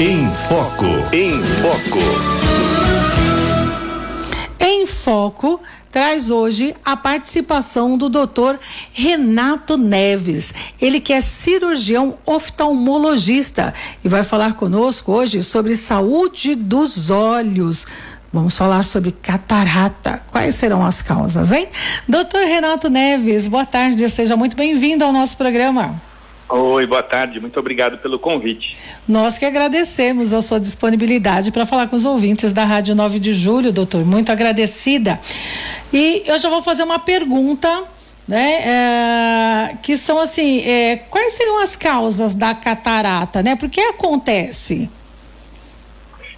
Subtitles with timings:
[0.00, 0.84] Em Foco.
[1.12, 1.98] Em Foco.
[4.60, 5.60] Em Foco
[5.90, 8.60] traz hoje a participação do Dr.
[8.92, 10.54] Renato Neves.
[10.80, 13.74] Ele que é cirurgião oftalmologista
[14.04, 17.84] e vai falar conosco hoje sobre saúde dos olhos.
[18.32, 20.22] Vamos falar sobre catarata.
[20.30, 21.66] Quais serão as causas, hein?
[22.06, 26.07] Doutor Renato Neves, boa tarde, seja muito bem-vindo ao nosso programa.
[26.50, 28.74] Oi, boa tarde, muito obrigado pelo convite.
[29.06, 33.34] Nós que agradecemos a sua disponibilidade para falar com os ouvintes da Rádio 9 de
[33.34, 34.02] Julho, doutor.
[34.02, 35.20] Muito agradecida.
[35.92, 37.84] E eu já vou fazer uma pergunta,
[38.26, 38.62] né?
[38.64, 43.54] É, que são assim: é, quais seriam as causas da catarata, né?
[43.54, 44.88] Por que acontece?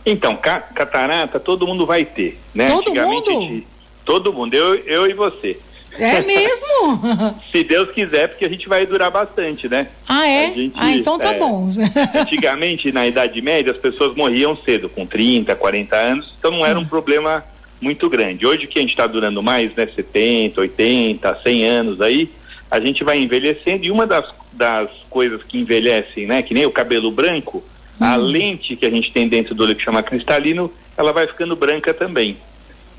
[0.05, 2.69] Então, ca catarata todo mundo vai ter, né?
[2.69, 3.65] Todo mundo?
[4.05, 5.56] Todo mundo, eu, eu e você.
[6.01, 7.41] É mesmo?
[7.53, 9.89] Se Deus quiser, porque a gente vai durar bastante, né?
[10.09, 10.53] Ah, é?
[10.53, 11.69] Gente, ah, então tá é, bom.
[12.15, 16.79] antigamente, na Idade Média, as pessoas morriam cedo, com 30, 40 anos, então não era
[16.79, 17.45] um problema
[17.81, 18.47] muito grande.
[18.47, 22.31] Hoje que a gente está durando mais, né, 70, 80, 100 anos aí,
[22.70, 26.70] a gente vai envelhecendo e uma das, das coisas que envelhecem, né, que nem o
[26.70, 27.64] cabelo branco,
[28.01, 28.05] hum.
[28.05, 31.57] a lente que a gente tem dentro do olho que chama cristalino, ela vai ficando
[31.57, 32.37] branca também.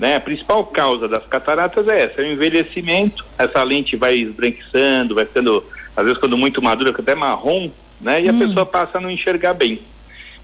[0.02, 0.16] Né?
[0.16, 5.28] A principal causa das cataratas é essa, é o envelhecimento, essa lente vai esbranquiçando, vai
[5.28, 5.64] ficando,
[5.96, 7.70] às vezes quando muito madura, até marrom,
[8.02, 8.20] né?
[8.20, 8.40] E a hum.
[8.40, 9.80] pessoa passa a não enxergar bem.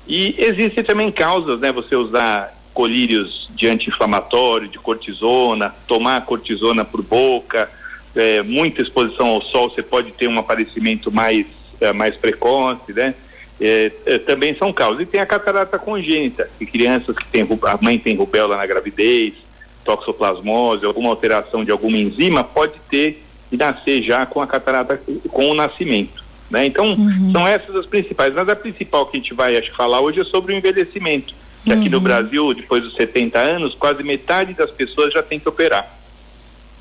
[0.08, 1.72] E existem também causas, né?
[1.72, 7.68] Você usar colírios de anti-inflamatório, de cortisona, tomar cortisona por boca,
[8.16, 11.48] é, muita exposição ao sol, você pode ter um aparecimento mais,
[11.82, 13.16] é, mais precoce, né?
[13.60, 15.02] É, é, também são causas.
[15.02, 19.47] E tem a catarata congênita, que crianças que têm, a mãe tem rubéola na gravidez,
[19.88, 25.50] toxoplasmose, alguma alteração de alguma enzima, pode ter e nascer já com a catarata com
[25.50, 26.24] o nascimento.
[26.50, 26.66] Né?
[26.66, 27.32] Então, uhum.
[27.32, 28.34] são essas as principais.
[28.34, 31.34] Mas a principal que a gente vai acho, falar hoje é sobre o envelhecimento.
[31.64, 31.80] Que uhum.
[31.80, 32.04] aqui no uhum.
[32.04, 35.98] Brasil, depois dos 70 anos, quase metade das pessoas já tem que operar.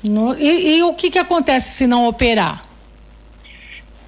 [0.03, 2.65] No, e, e, o que, que acontece se não operar?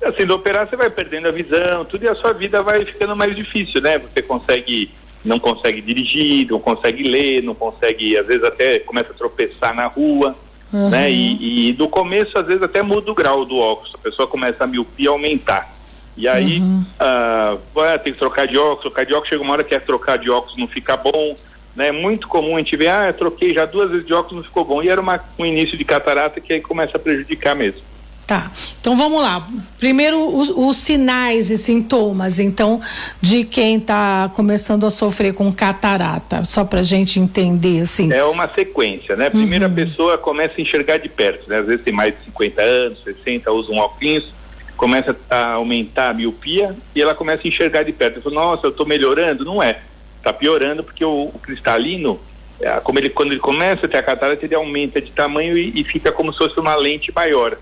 [0.04, 3.16] Assim, no operar você vai perdendo a visão, tudo e a sua vida vai ficando
[3.16, 3.98] mais difícil, né?
[3.98, 4.92] Você consegue
[5.24, 9.86] não consegue dirigir, não consegue ler, não consegue, às vezes até começa a tropeçar na
[9.86, 10.36] rua,
[10.72, 10.90] uhum.
[10.90, 11.12] né?
[11.12, 14.64] E, e do começo, às vezes, até muda o grau do óculos, a pessoa começa
[14.64, 15.76] a miopia aumentar.
[16.16, 16.84] E aí uhum.
[17.00, 20.18] uh, tem que trocar de óculos, trocar de óculos, chega uma hora que é trocar
[20.18, 21.38] de óculos não fica bom.
[21.76, 21.88] Né?
[21.88, 24.44] É muito comum a gente ver, ah, eu troquei já duas vezes de óculos, não
[24.44, 24.84] ficou bom.
[24.84, 27.82] E era uma, um início de catarata que aí começa a prejudicar mesmo.
[28.30, 28.52] Tá.
[28.80, 29.48] Então vamos lá.
[29.80, 32.80] Primeiro os, os sinais e sintomas, então,
[33.20, 38.14] de quem está começando a sofrer com catarata, só para gente entender assim.
[38.14, 39.32] É uma sequência, né?
[39.32, 39.72] Primeiro uhum.
[39.72, 41.58] a pessoa começa a enxergar de perto, né?
[41.58, 44.32] Às vezes tem mais de 50 anos, 60, usa um óculos,
[44.78, 48.18] começa a aumentar a miopia e ela começa a enxergar de perto.
[48.18, 49.44] Eu falo, nossa, eu estou melhorando?
[49.44, 49.80] Não é.
[50.18, 52.20] Está piorando porque o, o cristalino,
[52.62, 55.82] é, como ele, quando ele começa a ter a catarata, ele aumenta de tamanho e,
[55.82, 57.58] e fica como se fosse uma lente maior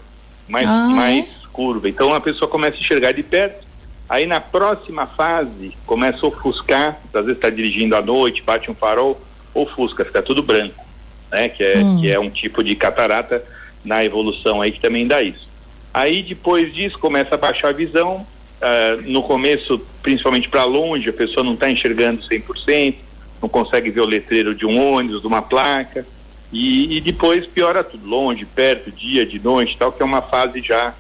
[0.48, 1.28] mais, ah, mais é?
[1.52, 1.90] curva.
[1.90, 3.66] Então a pessoa começa a enxergar de perto.
[4.10, 8.76] Aí na próxima fase começa a ofuscar, às vezes está dirigindo à noite, bate um
[8.76, 9.20] farol,
[9.54, 10.86] ofusca, fica tudo branco,
[11.30, 11.50] né?
[11.50, 12.00] Que é, hum.
[12.00, 13.44] que é um tipo de catarata
[13.84, 15.48] na evolução aí que também dá isso.
[15.94, 18.26] Aí depois disso começa a baixar a visão,
[18.62, 22.96] uh, no começo, principalmente para longe, a pessoa não está enxergando 100%,
[23.42, 26.06] não consegue ver o letreiro de um ônibus, de uma placa,
[26.52, 30.62] e, e, depois piora tudo, longe, perto, dia, de noite tal, que é uma fase
[30.62, 30.94] já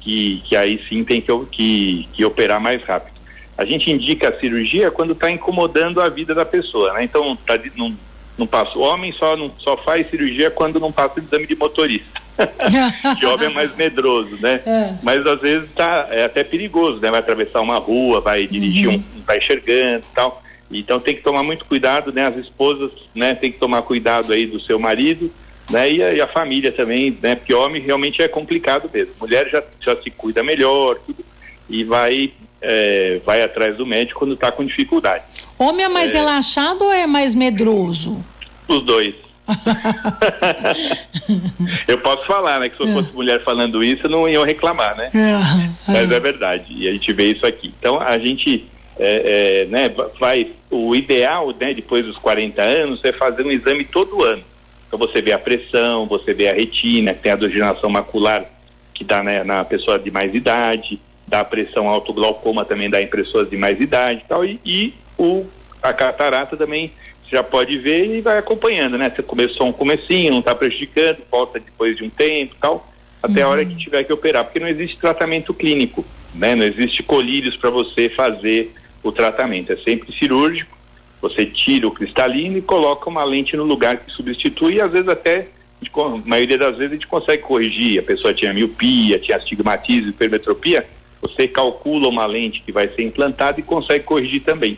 [0.00, 3.12] que, que aí sim tem que, que, que operar mais rápido.
[3.56, 7.04] A gente indica a cirurgia quando está incomodando a vida da pessoa, né?
[7.04, 7.94] Então, tá, não,
[8.36, 8.78] não passa.
[8.78, 12.20] O homem só, não, só faz cirurgia quando não passa o exame de motorista.
[13.18, 14.62] que homem é mais medroso, né?
[14.64, 14.94] É.
[15.02, 17.10] Mas às vezes tá, é até perigoso, né?
[17.10, 18.94] Vai atravessar uma rua, vai dirigir, uhum.
[18.94, 20.42] um, vai enxergando tal.
[20.78, 22.26] Então tem que tomar muito cuidado, né?
[22.26, 23.34] As esposas, né?
[23.34, 25.30] Tem que tomar cuidado aí do seu marido,
[25.70, 25.90] né?
[25.90, 27.34] E a, e a família também, né?
[27.34, 29.12] Porque homem realmente é complicado mesmo.
[29.20, 31.24] Mulher já, já se cuida melhor, tudo,
[31.68, 35.24] e vai é, vai atrás do médico quando está com dificuldade.
[35.58, 36.18] Homem é mais é...
[36.18, 38.24] relaxado ou é mais medroso?
[38.68, 39.14] Os dois.
[41.88, 42.68] eu posso falar, né?
[42.68, 43.12] Que se eu fosse é.
[43.12, 45.10] mulher falando isso, não iam reclamar, né?
[45.12, 46.66] É, Mas é verdade.
[46.68, 47.74] E a gente vê isso aqui.
[47.78, 48.64] Então a gente
[48.98, 53.84] é, é, né, vai, o ideal, né, depois dos 40 anos, é fazer um exame
[53.84, 54.42] todo ano.
[54.86, 58.44] Então você vê a pressão, você vê a retina, tem a degeneração macular
[58.92, 63.00] que dá né, na pessoa de mais idade, dá a pressão alto glaucoma também dá
[63.00, 65.46] em pessoas de mais idade e tal, e, e o,
[65.82, 66.92] a catarata também
[67.30, 69.10] já pode ver e vai acompanhando, né?
[69.10, 72.92] Você começou um comecinho, não está prejudicando, volta depois de um tempo tal,
[73.22, 73.46] até uhum.
[73.46, 76.04] a hora que tiver que operar, porque não existe tratamento clínico,
[76.34, 76.54] né?
[76.54, 79.72] Não existe colírios para você fazer o tratamento.
[79.72, 80.76] É sempre cirúrgico,
[81.20, 85.08] você tira o cristalino e coloca uma lente no lugar que substitui e às vezes
[85.08, 85.48] até,
[85.80, 88.00] a maioria das vezes a gente consegue corrigir.
[88.00, 90.86] A pessoa tinha miopia, tinha astigmatismo, hipermetropia,
[91.20, 94.76] você calcula uma lente que vai ser implantada e consegue corrigir também.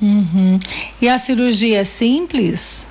[0.00, 0.58] Uhum.
[1.00, 2.86] E a cirurgia é simples?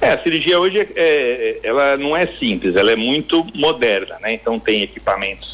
[0.00, 4.34] É, a cirurgia hoje é, é, ela não é simples, ela é muito moderna, né?
[4.34, 5.53] Então tem equipamentos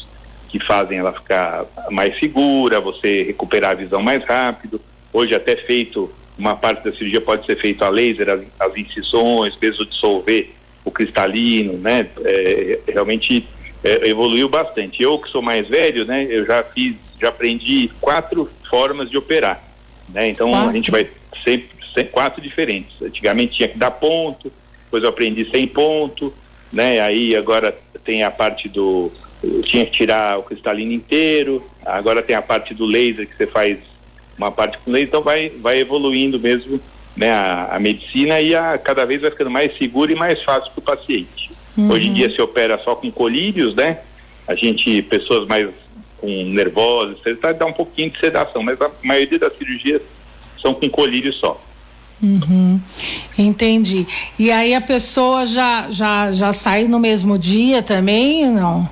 [0.51, 4.81] que fazem ela ficar mais segura, você recuperar a visão mais rápido.
[5.13, 9.55] Hoje até feito uma parte da cirurgia pode ser feito a laser, as, as incisões,
[9.61, 10.53] mesmo dissolver
[10.83, 12.07] o cristalino, né?
[12.25, 13.47] É, realmente
[13.83, 15.01] é, evoluiu bastante.
[15.01, 16.27] Eu que sou mais velho, né?
[16.29, 19.63] Eu já fiz, já aprendi quatro formas de operar,
[20.09, 20.27] né?
[20.27, 21.07] Então a gente vai
[21.45, 23.01] sempre, sempre quatro diferentes.
[23.01, 24.51] Antigamente tinha que dar ponto,
[24.85, 26.33] depois eu aprendi sem ponto,
[26.73, 26.99] né?
[26.99, 29.11] Aí agora tem a parte do
[29.63, 33.77] tinha que tirar o cristalino inteiro, agora tem a parte do laser que você faz
[34.37, 36.79] uma parte com laser, então vai, vai evoluindo mesmo
[37.15, 40.71] né, a, a medicina e a, cada vez vai ficando mais seguro e mais fácil
[40.71, 41.51] para o paciente.
[41.77, 41.89] Uhum.
[41.91, 43.99] Hoje em dia se opera só com colírios, né?
[44.47, 45.69] A gente, pessoas mais
[46.17, 50.01] com nervosas, vai dar um pouquinho de sedação, mas a maioria das cirurgias
[50.61, 51.59] são com colírio só.
[52.21, 52.79] Uhum,
[53.35, 54.05] entendi.
[54.37, 58.87] E aí a pessoa já, já, já sai no mesmo dia também, não?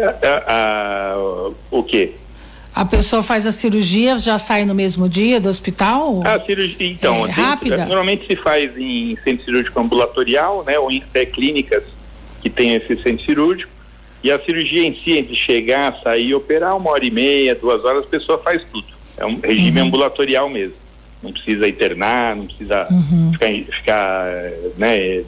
[0.00, 2.12] A, é, a, é, a, o quê?
[2.74, 6.22] A pessoa faz a cirurgia, já sai no mesmo dia do hospital?
[6.24, 7.84] A cirurgia, então, é, rápida?
[7.84, 11.02] normalmente se faz em centro cirúrgico ambulatorial, né, ou em
[11.32, 11.82] clínicas
[12.40, 13.70] que tem esse centro cirúrgico.
[14.22, 18.04] E a cirurgia em si, entre chegar, sair, operar uma hora e meia, duas horas,
[18.04, 18.86] a pessoa faz tudo.
[19.16, 19.86] É um regime uhum.
[19.88, 20.76] ambulatorial mesmo.
[21.22, 23.32] Não precisa internar, não precisa uhum.
[23.32, 24.26] ficar, ficar,
[24.76, 25.24] né,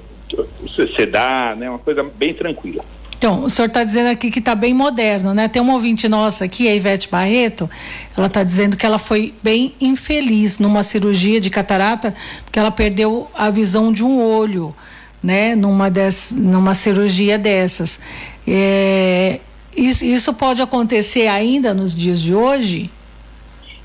[0.96, 2.84] sedar, né, uma coisa bem tranquila.
[3.22, 5.46] Então, o senhor está dizendo aqui que está bem moderno, né?
[5.46, 7.70] Tem uma ouvinte nossa aqui, a Ivete Barreto,
[8.16, 12.12] ela está dizendo que ela foi bem infeliz numa cirurgia de catarata,
[12.44, 14.74] porque ela perdeu a visão de um olho,
[15.22, 15.54] né?
[15.54, 18.00] Numa, des, numa cirurgia dessas.
[18.44, 19.38] É,
[19.76, 22.90] isso, isso pode acontecer ainda nos dias de hoje?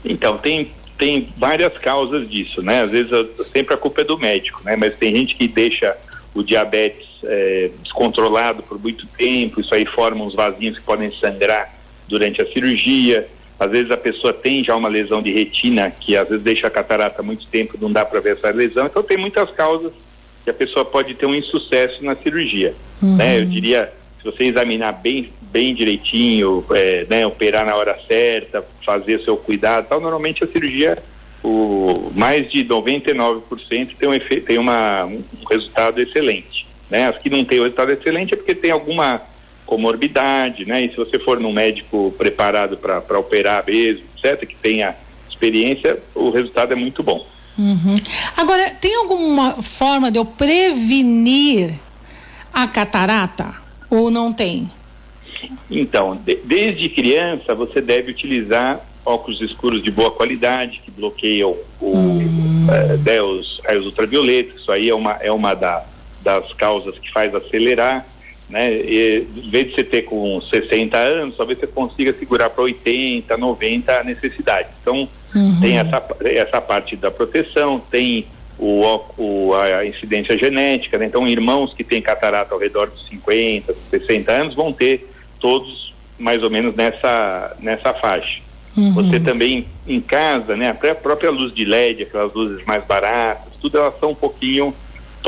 [0.04, 2.82] Então, tem, tem várias causas disso, né?
[2.82, 3.12] Às vezes
[3.54, 4.76] sempre a culpa é do médico, né?
[4.76, 5.96] Mas tem gente que deixa
[6.34, 11.74] o diabetes é, descontrolado por muito tempo, isso aí forma uns vasinhos que podem sangrar
[12.08, 13.28] durante a cirurgia.
[13.60, 16.70] Às vezes a pessoa tem já uma lesão de retina, que às vezes deixa a
[16.70, 18.86] catarata muito tempo, não dá para ver essa lesão.
[18.86, 19.92] Então tem muitas causas
[20.44, 22.74] que a pessoa pode ter um insucesso na cirurgia.
[23.02, 23.18] Uhum.
[23.18, 23.40] Né?
[23.40, 29.22] Eu diria, se você examinar bem, bem direitinho, é, né, operar na hora certa, fazer
[29.24, 30.98] seu cuidado, tal, normalmente a cirurgia
[31.44, 36.57] o mais de 99% tem um, tem uma, um resultado excelente.
[36.90, 37.08] Né?
[37.08, 39.22] As que não têm o resultado excelente é porque tem alguma
[39.66, 40.86] comorbidade, né?
[40.86, 44.48] E se você for num médico preparado para operar mesmo, certo?
[44.48, 44.96] Que tenha
[45.30, 47.28] experiência, o resultado é muito bom.
[47.58, 47.96] Uhum.
[48.36, 51.74] Agora, tem alguma forma de eu prevenir
[52.54, 53.54] a catarata
[53.90, 54.72] ou não tem?
[55.70, 61.86] Então, de, desde criança você deve utilizar óculos escuros de boa qualidade que bloqueiam o,
[61.86, 62.68] uhum.
[63.06, 64.62] é, os raios ultravioletas.
[64.62, 65.86] Isso aí é uma é uma da
[66.22, 68.06] das causas que faz acelerar,
[68.50, 68.74] né?
[68.74, 73.36] E, em vez de você ter com 60 anos, talvez você consiga segurar para 80,
[73.36, 74.70] 90 a necessidade.
[74.82, 75.60] Então, uhum.
[75.60, 78.26] tem essa, essa parte da proteção, tem
[78.58, 78.84] o,
[79.18, 81.06] o, a incidência genética, né?
[81.06, 85.10] Então, irmãos que têm catarata ao redor dos 50, 60 anos vão ter
[85.40, 88.42] todos mais ou menos nessa, nessa faixa.
[88.76, 88.94] Uhum.
[88.94, 90.70] Você também em casa, né?
[90.70, 94.74] A própria luz de LED, aquelas luzes mais baratas, tudo elas são um pouquinho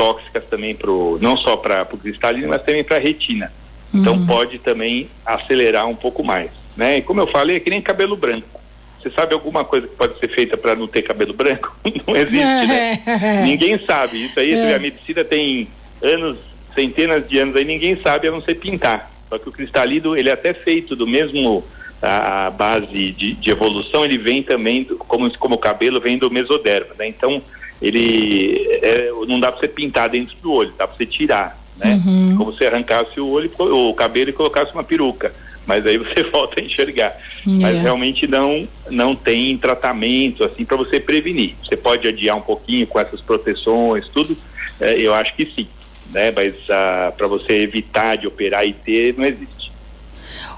[0.00, 3.52] tóxicas também pro, não só para o cristalino, mas também para a retina.
[3.92, 4.26] Então uhum.
[4.26, 6.50] pode também acelerar um pouco mais.
[6.74, 6.96] Né?
[6.96, 8.58] E como eu falei, é que nem cabelo branco.
[8.98, 11.76] Você sabe alguma coisa que pode ser feita para não ter cabelo branco?
[12.06, 13.02] Não existe, né?
[13.44, 14.24] ninguém sabe.
[14.24, 14.74] Isso aí, é.
[14.74, 15.68] a medicina tem
[16.02, 16.38] anos,
[16.74, 19.10] centenas de anos aí, ninguém sabe a não ser pintar.
[19.28, 21.64] Só que o cristalino, ele é até feito do mesmo
[22.00, 26.18] a, a base de, de, evolução, ele vem também, do, como, como o cabelo, vem
[26.18, 27.08] do mesoderma, né?
[27.08, 27.42] Então,
[27.80, 32.00] ele é, não dá para você pintar dentro do olho, dá para você tirar, né?
[32.04, 32.36] Uhum.
[32.36, 35.32] Como se arrancasse o olho, o cabelo e colocasse uma peruca,
[35.66, 37.16] mas aí você volta a enxergar.
[37.46, 37.60] Yeah.
[37.60, 41.54] Mas realmente não não tem tratamento assim para você prevenir.
[41.64, 44.36] Você pode adiar um pouquinho com essas proteções, tudo.
[44.78, 45.66] É, eu acho que sim,
[46.10, 46.30] né?
[46.30, 49.70] Mas ah, para você evitar de operar e ter não existe.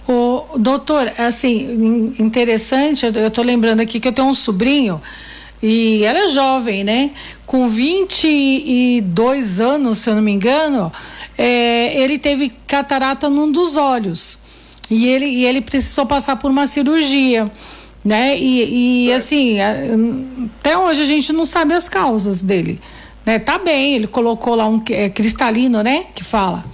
[0.09, 5.01] O doutor, assim, interessante, eu estou lembrando aqui que eu tenho um sobrinho
[5.63, 7.11] e ela é jovem, né?
[7.47, 10.93] Com 22 anos, se eu não me engano,
[11.39, 14.39] é, ele teve catarata num dos olhos.
[14.91, 17.51] E ele, e ele precisou passar por uma cirurgia.
[18.05, 18.37] né?
[18.37, 19.15] E, e é.
[19.15, 22.81] assim, até hoje a gente não sabe as causas dele.
[23.25, 23.39] Né?
[23.39, 26.07] Tá bem, ele colocou lá um é, cristalino, né?
[26.15, 26.65] Que fala.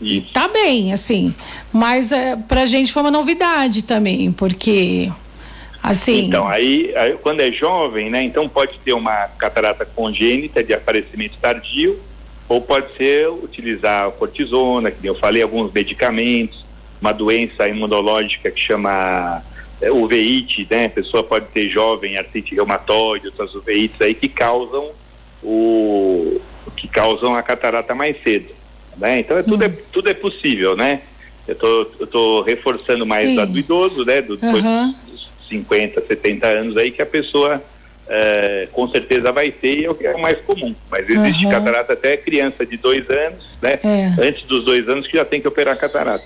[0.00, 0.14] Isso.
[0.14, 1.34] E tá bem, assim.
[1.72, 5.10] Mas é, pra gente foi uma novidade também, porque
[5.82, 6.26] assim.
[6.26, 8.22] Então, aí, aí, quando é jovem, né?
[8.22, 11.98] Então pode ter uma catarata congênita de aparecimento tardio,
[12.48, 16.64] ou pode ser utilizar cortisona, que eu falei, alguns medicamentos,
[17.00, 19.42] uma doença imunológica que chama
[19.80, 20.86] é, uveíte, né?
[20.86, 24.90] A pessoa pode ter jovem artrite reumatoide, outras uveites aí que causam
[25.42, 26.40] o
[26.76, 28.50] que causam a catarata mais cedo,
[28.96, 29.20] né?
[29.20, 29.76] Então é, tudo, é, uhum.
[29.92, 31.02] tudo é possível, né?
[31.48, 33.46] Eu tô, eu tô reforçando mais Sim.
[33.46, 34.20] do idoso, né?
[34.22, 34.94] Do, uhum.
[35.50, 37.62] Dos 50, 70 anos aí que a pessoa
[38.08, 40.74] é, com certeza vai ter e é o que é mais comum.
[40.90, 41.50] Mas existe uhum.
[41.50, 43.78] catarata até criança de dois anos, né?
[43.82, 44.26] É.
[44.26, 46.24] Antes dos dois anos que já tem que operar catarata.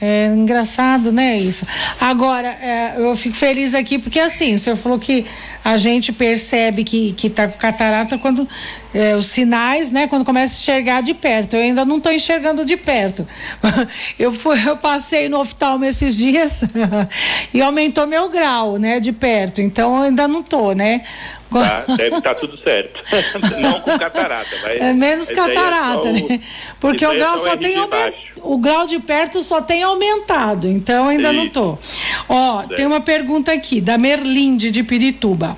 [0.00, 1.66] É engraçado, né, isso.
[2.00, 5.24] Agora, é, eu fico feliz aqui porque assim, o senhor falou que
[5.64, 8.46] a gente percebe que, que tá com catarata quando
[8.92, 11.54] é, os sinais, né, quando começa a enxergar de perto.
[11.54, 13.26] Eu ainda não estou enxergando de perto.
[14.18, 16.62] eu fui, eu passei no oftalmo esses dias
[17.54, 19.62] e aumentou meu grau, né, de perto.
[19.62, 21.02] Então eu ainda não tô, né?
[21.50, 23.00] Tá, deve estar tá tudo certo.
[23.60, 24.78] não com catarata, vai.
[24.78, 26.40] É menos é catarata, é né?
[26.80, 28.14] Porque o é grau só tem aumentado.
[28.42, 31.36] O grau de perto só tem aumentado, então ainda Isso.
[31.36, 31.78] não tô.
[32.28, 32.74] Ó, é.
[32.74, 35.56] tem uma pergunta aqui da Merlinde de Pirituba.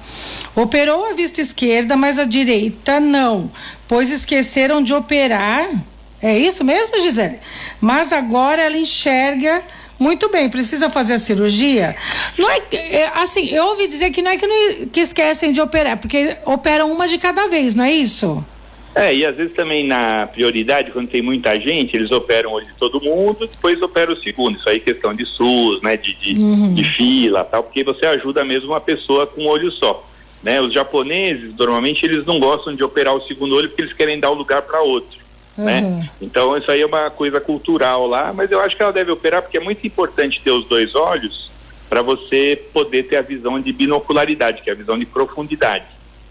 [0.55, 3.51] Operou a vista esquerda, mas a direita não,
[3.89, 5.69] pois esqueceram de operar.
[6.23, 7.39] É isso mesmo, Gisele?
[7.81, 9.63] Mas agora ela enxerga
[9.99, 11.97] muito bem, precisa fazer a cirurgia?
[12.39, 15.61] Não é, é, assim, eu ouvi dizer que não é que, não, que esquecem de
[15.61, 18.45] operar, porque operam uma de cada vez, não é isso?
[18.97, 22.67] É, e às vezes também na prioridade, quando tem muita gente, eles operam o olho
[22.67, 24.57] de todo mundo, depois operam o segundo.
[24.57, 26.73] Isso aí é questão de SUS, né, de, de, uhum.
[26.73, 30.03] de fila tal, porque você ajuda mesmo uma pessoa com um olho só.
[30.43, 30.63] Né?
[30.63, 34.31] Os japoneses, normalmente, eles não gostam de operar o segundo olho porque eles querem dar
[34.31, 35.26] o lugar para outro.
[35.57, 35.81] Né?
[35.81, 35.99] Uhum.
[35.99, 36.11] Né?
[36.21, 39.43] Então isso aí é uma coisa cultural lá, mas eu acho que ela deve operar
[39.43, 41.51] porque é muito importante ter os dois olhos
[41.89, 45.85] para você poder ter a visão de binocularidade, que é a visão de profundidade.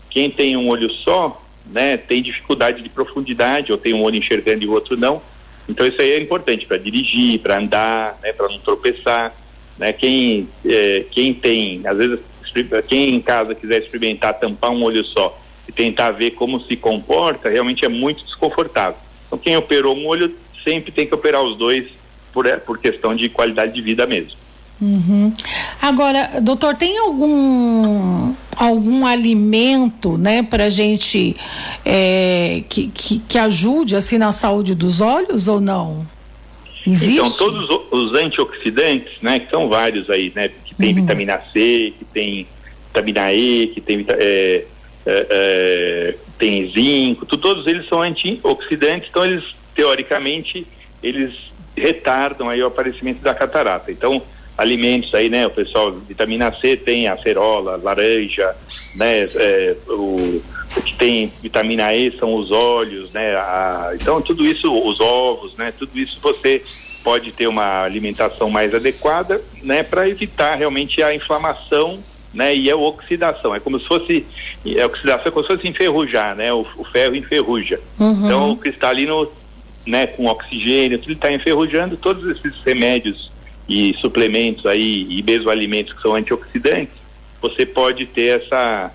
[0.09, 4.63] Quem tem um olho só, né, tem dificuldade de profundidade, ou tem um olho enxergando
[4.63, 5.21] e o outro não.
[5.67, 9.33] Então isso aí é importante para dirigir, para andar, né, para não tropeçar.
[9.77, 9.91] Né?
[9.93, 12.19] Quem, é, quem tem, às vezes,
[12.87, 17.49] quem em casa quiser experimentar tampar um olho só e tentar ver como se comporta,
[17.49, 19.04] realmente é muito desconfortável.
[19.35, 21.87] Então, quem operou um olho sempre tem que operar os dois
[22.33, 24.37] por, é, por questão de qualidade de vida mesmo.
[24.81, 25.31] Uhum.
[25.81, 31.35] Agora, doutor, tem algum algum alimento, né, para gente
[31.83, 36.07] é, que, que, que, ajude assim na saúde dos olhos ou não?
[36.87, 37.15] Existe?
[37.15, 41.01] Então, todos os antioxidantes, né, que são vários aí, né, que tem uhum.
[41.01, 42.47] vitamina C, que tem
[42.87, 44.65] vitamina E, que tem é,
[45.05, 49.43] é, é, tem zinco, todos eles são antioxidantes, então eles,
[49.75, 50.65] teoricamente,
[51.03, 51.33] eles
[51.77, 53.91] retardam aí o aparecimento da catarata.
[53.91, 54.21] Então,
[54.57, 58.55] alimentos aí, né, o pessoal, vitamina C tem acerola, laranja,
[58.95, 60.41] né, é, o,
[60.75, 65.55] o, que tem vitamina E são os óleos, né, a, então tudo isso, os ovos,
[65.55, 66.63] né, tudo isso você
[67.03, 71.99] pode ter uma alimentação mais adequada, né, para evitar realmente a inflamação
[72.35, 72.55] né?
[72.55, 74.25] E é oxidação, é como se fosse,
[74.65, 76.53] é oxidação é como se fosse enferrujar, né?
[76.53, 77.79] O, o ferro enferruja.
[77.97, 78.25] Uhum.
[78.25, 79.31] Então o cristalino,
[79.87, 83.31] né, com oxigênio, tudo está enferrujando, todos esses remédios
[83.67, 86.93] e suplementos aí, e mesmo alimentos que são antioxidantes,
[87.41, 88.91] você pode ter essa,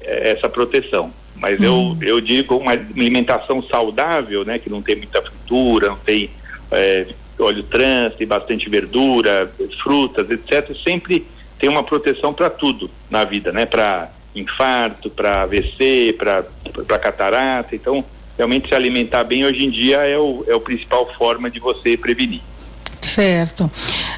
[0.00, 1.12] essa proteção.
[1.34, 1.98] Mas uhum.
[2.00, 6.30] eu, eu digo uma alimentação saudável, né, que não tem muita fritura, não tem
[6.70, 7.06] é,
[7.38, 11.26] óleo trans, tem bastante verdura, frutas, etc., sempre
[11.64, 13.64] tem uma proteção para tudo na vida, né?
[13.64, 17.74] Para infarto, para AVC, para catarata.
[17.74, 18.04] Então,
[18.36, 21.96] realmente se alimentar bem hoje em dia é o, é o principal forma de você
[21.96, 22.42] prevenir.
[23.00, 23.70] Certo.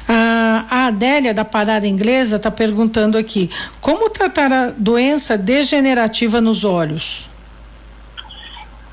[0.09, 3.49] Ah, a Adélia da Parada Inglesa está perguntando aqui:
[3.79, 7.29] como tratar a doença degenerativa nos olhos?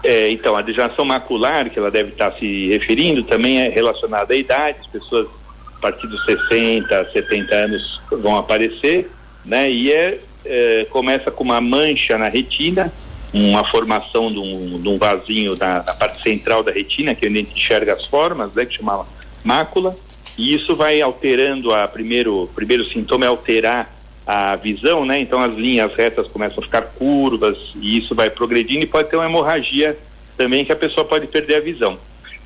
[0.04, 4.32] É, então, a degeneração macular, que ela deve estar tá se referindo, também é relacionada
[4.32, 5.26] à idade, as pessoas
[5.81, 9.11] partir dos 60, 70 anos vão aparecer,
[9.45, 9.71] né?
[9.71, 12.93] E é, é começa com uma mancha na retina,
[13.33, 17.31] uma formação de um, de um vasinho na, na, parte central da retina, que a
[17.31, 18.64] gente enxerga as formas, né?
[18.64, 19.07] Que chama
[19.43, 19.97] mácula,
[20.38, 23.93] e isso vai alterando a primeiro, primeiro sintoma é alterar
[24.26, 25.21] a visão, né?
[25.21, 29.16] Então as linhas retas começam a ficar curvas e isso vai progredindo e pode ter
[29.16, 29.99] uma hemorragia
[30.37, 31.99] também que a pessoa pode perder a visão.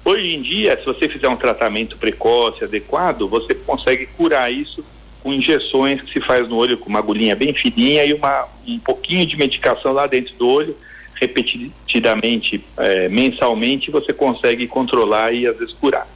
[0.04, 4.84] Hoje em dia, se você fizer um tratamento precoce, adequado, você consegue curar isso
[5.22, 8.78] com injeções que se faz no olho com uma agulhinha bem fininha e uma, um
[8.78, 10.76] pouquinho de medicação lá dentro do olho,
[11.20, 16.06] repetidamente, é, mensalmente, você consegue controlar e às vezes curar.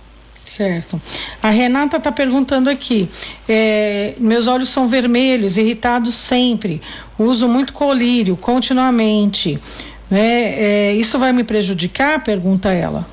[0.45, 1.01] Certo.
[1.43, 3.09] A Renata está perguntando aqui:
[3.49, 6.81] é, meus olhos são vermelhos, irritados sempre,
[7.19, 9.59] uso muito colírio continuamente.
[10.11, 10.55] Né?
[10.59, 12.23] É, isso vai me prejudicar?
[12.23, 13.07] Pergunta ela.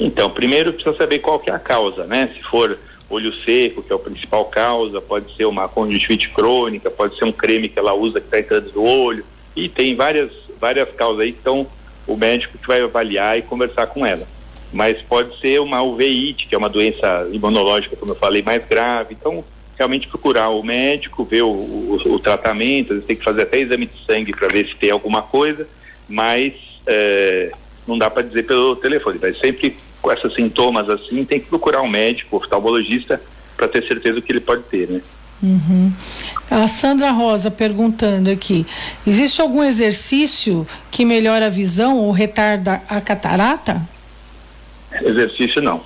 [0.00, 2.30] Então, primeiro precisa saber qual que é a causa, né?
[2.34, 2.78] Se for
[3.10, 7.32] olho seco, que é a principal causa, pode ser uma conjuntivite crônica, pode ser um
[7.32, 11.30] creme que ela usa que está entrando no olho, e tem várias, várias causas aí,
[11.30, 11.66] então
[12.06, 14.26] o médico que vai avaliar e conversar com ela.
[14.72, 19.16] Mas pode ser uma uveíte, que é uma doença imunológica, como eu falei, mais grave,
[19.20, 19.44] então
[19.76, 24.04] realmente procurar o médico, ver o, o, o tratamento, tem que fazer até exame de
[24.06, 25.66] sangue para ver se tem alguma coisa,
[26.08, 26.54] mas
[26.86, 27.50] é,
[27.86, 31.82] não dá para dizer pelo telefone, mas sempre com esses sintomas assim, tem que procurar
[31.82, 33.20] um médico, oftalmologista,
[33.56, 35.00] para ter certeza que ele pode ter, né?
[35.42, 35.92] Uhum.
[36.50, 38.66] A Sandra Rosa perguntando aqui:
[39.06, 43.88] existe algum exercício que melhora a visão ou retarda a catarata?
[45.02, 45.82] Exercício não.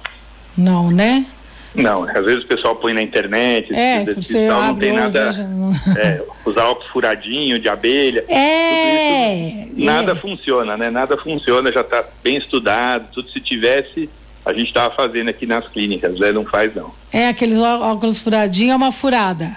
[0.57, 1.27] Não, né?
[1.75, 5.27] Não, às vezes o pessoal põe na internet, é, você tal, não tem nada.
[5.27, 5.45] Veja...
[5.99, 8.25] É, usar óculos furadinho de abelha.
[8.29, 10.15] É, isso, nada é.
[10.15, 10.89] funciona, né?
[10.91, 14.09] Nada funciona, já está bem estudado, tudo se tivesse,
[14.45, 16.33] a gente estava fazendo aqui nas clínicas, né?
[16.33, 16.93] Não faz não.
[17.13, 19.57] É, aqueles óculos furadinhos é uma furada.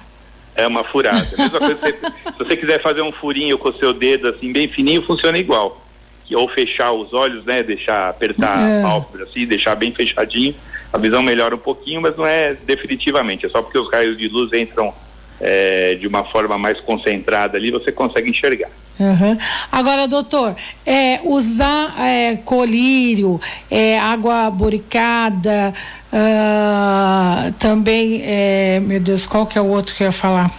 [0.56, 1.28] É uma furada.
[1.38, 1.92] Mesma coisa, se,
[2.34, 5.86] se você quiser fazer um furinho com o seu dedo assim, bem fininho, funciona igual.
[6.34, 7.64] Ou fechar os olhos, né?
[7.64, 8.80] Deixar apertar é.
[8.80, 10.56] a pálpebra assim, deixar bem fechadinho
[10.92, 14.28] a visão melhora um pouquinho, mas não é definitivamente, é só porque os raios de
[14.28, 14.94] luz entram
[15.40, 18.70] é, de uma forma mais concentrada ali, você consegue enxergar.
[19.00, 19.38] Uhum.
[19.72, 23.40] Agora, doutor, é, usar é, colírio,
[23.70, 25.72] é, água boricada,
[26.12, 30.52] uh, também, é, meu Deus, qual que é o outro que eu ia falar?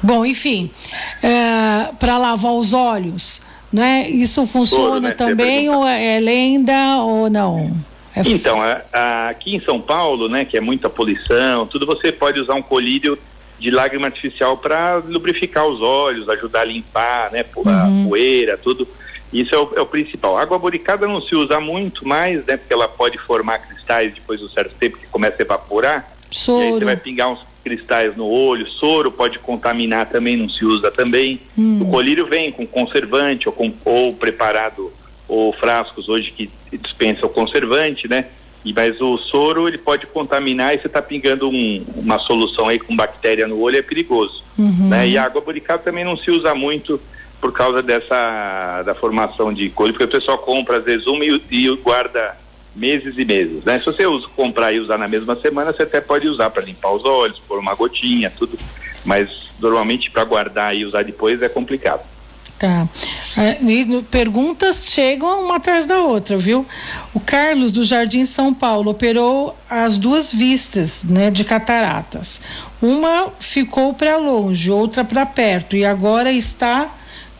[0.00, 0.70] Bom, enfim,
[1.22, 3.40] é, para lavar os olhos,
[3.72, 4.08] né?
[4.08, 5.10] Isso funciona Todo, né?
[5.12, 7.72] também ou é lenda ou não?
[8.14, 12.12] É então, a, a, aqui em São Paulo, né, que é muita poluição, tudo você
[12.12, 13.18] pode usar um colírio
[13.58, 18.08] de lágrima artificial para lubrificar os olhos, ajudar a limpar, né, a uhum.
[18.08, 18.86] poeira, tudo.
[19.32, 20.36] Isso é o, é o, principal.
[20.36, 24.40] A água boricada não se usa muito mais, né, porque ela pode formar cristais depois
[24.40, 26.12] de um certo tempo que começa a evaporar.
[26.30, 26.62] Soro.
[26.62, 30.64] E aí você vai pingar uns cristais no olho, soro pode contaminar também, não se
[30.64, 31.40] usa também.
[31.56, 31.80] Hum.
[31.80, 34.92] O colírio vem com conservante ou, com, ou preparado
[35.32, 38.26] ou frascos hoje que dispensam conservante, né?
[38.62, 42.78] E, mas o soro ele pode contaminar e você está pingando um, uma solução aí
[42.78, 44.90] com bactéria no olho é perigoso, uhum.
[44.90, 45.08] né?
[45.08, 47.00] E a água boricada também não se usa muito
[47.40, 51.42] por causa dessa da formação de colho, porque o pessoal compra às vezes uma e,
[51.50, 52.36] e guarda
[52.76, 53.78] meses e meses, né?
[53.78, 56.92] Se você usa, comprar e usar na mesma semana, você até pode usar para limpar
[56.92, 58.58] os olhos, pôr uma gotinha, tudo,
[59.02, 62.11] mas normalmente para guardar e usar depois é complicado.
[62.62, 62.88] Tá.
[63.36, 66.64] É, e perguntas chegam uma atrás da outra, viu?
[67.12, 72.40] O Carlos do Jardim São Paulo operou as duas vistas, né, de cataratas.
[72.80, 76.88] Uma ficou para longe, outra para perto e agora está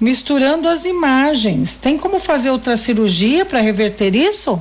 [0.01, 1.77] misturando as imagens.
[1.77, 4.61] Tem como fazer outra cirurgia para reverter isso?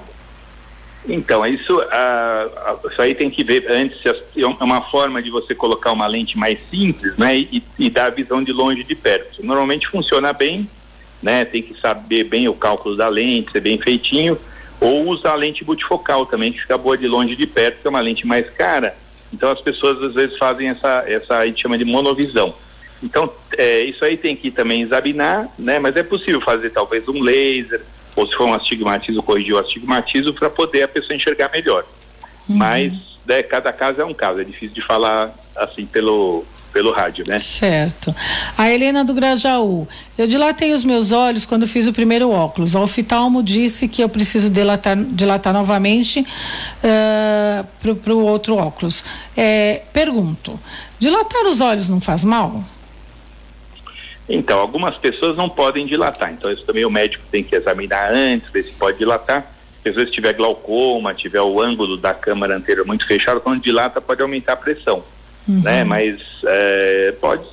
[1.07, 5.91] Então, isso, uh, isso aí tem que ver antes, é uma forma de você colocar
[5.91, 9.43] uma lente mais simples, né, e, e dar a visão de longe e de perto.
[9.43, 10.69] Normalmente funciona bem,
[11.21, 14.37] né, tem que saber bem o cálculo da lente, ser bem feitinho,
[14.79, 17.87] ou usar a lente multifocal também, que fica boa de longe e de perto, que
[17.87, 18.95] é uma lente mais cara.
[19.33, 22.53] Então as pessoas às vezes fazem essa, essa a gente chama de monovisão.
[23.01, 27.21] Então, é, isso aí tem que também examinar, né, mas é possível fazer talvez um
[27.21, 27.81] laser,
[28.15, 31.83] ou se for um astigmatismo, corrigir o astigmatismo para poder a pessoa enxergar melhor.
[32.47, 32.57] Uhum.
[32.57, 32.93] Mas
[33.25, 37.37] né, cada caso é um caso, é difícil de falar assim pelo pelo rádio, né?
[37.37, 38.15] Certo.
[38.57, 39.87] A Helena do Grajaú.
[40.17, 42.75] Eu dilatei os meus olhos quando fiz o primeiro óculos.
[42.75, 49.03] O oftalmo disse que eu preciso dilatar, dilatar novamente uh, para o outro óculos.
[49.35, 50.59] É, pergunto:
[50.97, 52.63] dilatar os olhos não faz mal?
[54.33, 58.49] Então, algumas pessoas não podem dilatar, então isso também o médico tem que examinar antes,
[58.51, 59.51] ver se pode dilatar.
[59.83, 64.21] Às vezes tiver glaucoma, tiver o ângulo da câmara anterior muito fechado, quando dilata pode
[64.21, 65.03] aumentar a pressão,
[65.47, 65.61] uhum.
[65.61, 65.83] né?
[65.83, 67.43] Mas é, pode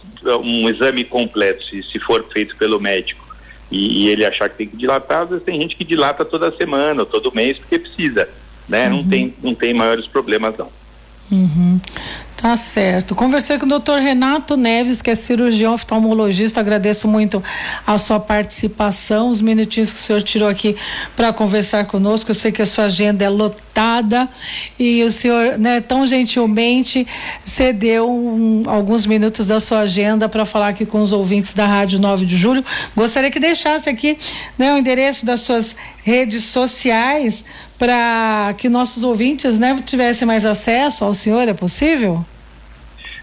[0.45, 3.27] um exame completo, se, se for feito pelo médico
[3.71, 6.55] e, e, ele achar que tem que dilatar, às vezes tem gente que dilata toda
[6.55, 8.29] semana ou todo mês porque precisa,
[8.69, 8.89] né?
[8.89, 8.97] Uhum.
[8.97, 10.71] Não tem não tem maiores problemas não.
[11.31, 11.79] Uhum.
[12.41, 13.17] Tá certo.
[13.17, 16.61] Conversei com o doutor Renato Neves, que é cirurgião oftalmologista.
[16.61, 17.43] Agradeço muito
[17.85, 20.77] a sua participação, os minutinhos que o senhor tirou aqui
[21.17, 22.31] para conversar conosco.
[22.31, 24.29] Eu sei que a sua agenda é lotada
[24.79, 27.05] e o senhor, né, tão gentilmente
[27.45, 31.99] cedeu um, alguns minutos da sua agenda para falar aqui com os ouvintes da Rádio
[31.99, 32.65] 9 de Julho.
[32.95, 34.17] Gostaria que deixasse aqui
[34.57, 37.45] né, o endereço das suas redes sociais
[37.79, 42.25] para que nossos ouvintes né, tivessem mais acesso ao senhor, é possível?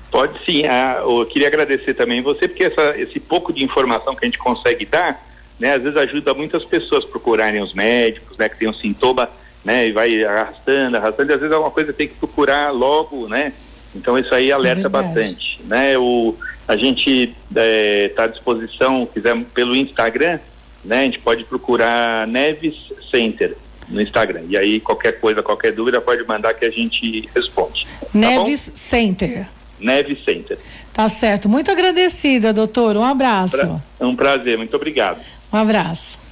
[0.09, 0.63] Pode sim.
[0.65, 4.37] Ah, eu queria agradecer também você, porque essa, esse pouco de informação que a gente
[4.37, 5.21] consegue dar,
[5.59, 9.29] né, às vezes ajuda muitas pessoas a procurarem os médicos, né, que tem um sintoma,
[9.63, 12.71] né, e vai arrastando, arrastando, e às vezes é uma coisa que tem que procurar
[12.71, 13.51] logo, né?
[13.93, 15.97] Então isso aí alerta é bastante, né?
[15.97, 16.35] O,
[16.67, 20.39] a gente está é, tá à disposição, quiser pelo Instagram,
[20.83, 20.99] né?
[20.99, 22.75] A gente pode procurar Neves
[23.09, 23.55] Center
[23.87, 24.43] no Instagram.
[24.49, 27.87] E aí qualquer coisa, qualquer dúvida pode mandar que a gente responde.
[28.01, 29.47] Tá Neves tá Center.
[29.79, 30.57] Neves Center.
[30.93, 31.49] Tá certo.
[31.49, 32.95] Muito agradecida, doutor.
[32.95, 33.81] Um abraço.
[33.99, 35.19] É um prazer, muito obrigado.
[35.51, 36.24] Um abraço.